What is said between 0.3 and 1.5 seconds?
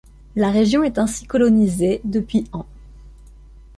La région est ainsi